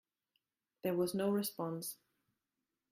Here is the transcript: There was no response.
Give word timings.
There 0.81 0.95
was 0.95 1.13
no 1.13 1.29
response. 1.29 1.97